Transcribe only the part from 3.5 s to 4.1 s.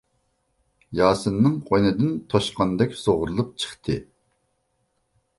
چىقتى.